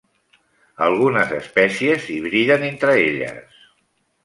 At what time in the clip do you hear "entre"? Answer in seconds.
2.71-2.99